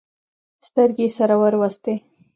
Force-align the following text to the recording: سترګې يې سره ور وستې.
سترګې 0.67 1.05
يې 1.09 1.13
سره 1.17 1.35
ور 1.41 1.53
وستې. 1.61 1.95